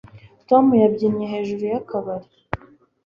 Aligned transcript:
Tom 0.49 0.65
yabyinnye 0.81 1.25
hejuru 1.33 1.63
yakabari 1.73 2.27